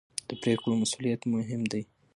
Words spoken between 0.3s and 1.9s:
پرېکړو مسوولیت مهم دی